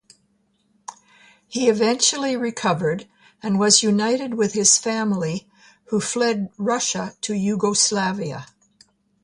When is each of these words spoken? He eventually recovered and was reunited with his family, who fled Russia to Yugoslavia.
He 1.47 1.69
eventually 1.69 2.35
recovered 2.35 3.07
and 3.43 3.59
was 3.59 3.83
reunited 3.83 4.33
with 4.33 4.53
his 4.53 4.79
family, 4.79 5.47
who 5.89 6.01
fled 6.01 6.49
Russia 6.57 7.13
to 7.21 7.35
Yugoslavia. 7.35 8.47